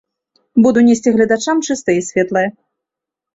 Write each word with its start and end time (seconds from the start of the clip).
Буду 0.65 0.79
несці 0.87 1.13
гледачам 1.17 1.61
чыстае 1.69 1.97
і 2.01 2.07
светлае. 2.09 2.45